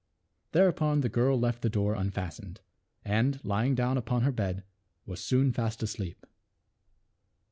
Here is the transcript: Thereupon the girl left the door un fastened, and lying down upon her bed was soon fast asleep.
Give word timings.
Thereupon 0.53 1.01
the 1.01 1.09
girl 1.09 1.39
left 1.39 1.61
the 1.61 1.69
door 1.69 1.95
un 1.95 2.09
fastened, 2.09 2.61
and 3.05 3.39
lying 3.45 3.75
down 3.75 3.99
upon 3.99 4.23
her 4.23 4.31
bed 4.31 4.63
was 5.05 5.19
soon 5.23 5.51
fast 5.51 5.83
asleep. 5.83 6.25